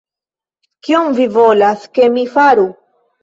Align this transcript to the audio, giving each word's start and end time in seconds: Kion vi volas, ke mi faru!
Kion 0.87 1.13
vi 1.19 1.27
volas, 1.35 1.85
ke 1.99 2.07
mi 2.17 2.23
faru! 2.39 2.65